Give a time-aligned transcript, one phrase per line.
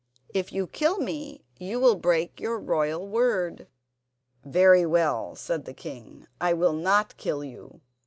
[0.33, 3.67] If you kill me you will break your royal word."
[4.43, 7.81] "Very well," said the king, "I will not kill you.